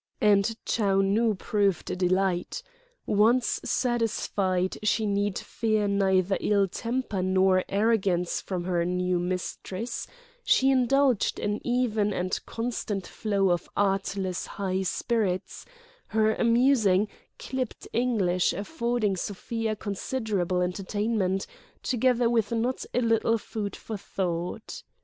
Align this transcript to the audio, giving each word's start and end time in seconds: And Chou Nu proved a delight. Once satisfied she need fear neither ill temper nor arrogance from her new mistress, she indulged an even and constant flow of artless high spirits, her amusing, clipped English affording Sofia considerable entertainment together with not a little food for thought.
And 0.19 0.55
Chou 0.65 1.03
Nu 1.03 1.35
proved 1.35 1.91
a 1.91 1.95
delight. 1.95 2.63
Once 3.05 3.59
satisfied 3.63 4.79
she 4.81 5.05
need 5.05 5.37
fear 5.37 5.87
neither 5.87 6.39
ill 6.41 6.67
temper 6.67 7.21
nor 7.21 7.63
arrogance 7.69 8.41
from 8.41 8.63
her 8.63 8.83
new 8.83 9.19
mistress, 9.19 10.07
she 10.43 10.71
indulged 10.71 11.39
an 11.39 11.61
even 11.63 12.13
and 12.13 12.43
constant 12.47 13.05
flow 13.05 13.51
of 13.51 13.69
artless 13.77 14.47
high 14.47 14.81
spirits, 14.81 15.67
her 16.07 16.33
amusing, 16.33 17.07
clipped 17.37 17.87
English 17.93 18.53
affording 18.53 19.15
Sofia 19.15 19.75
considerable 19.75 20.63
entertainment 20.63 21.45
together 21.83 22.27
with 22.27 22.51
not 22.51 22.85
a 22.95 23.01
little 23.01 23.37
food 23.37 23.75
for 23.75 23.97
thought. 23.97 24.81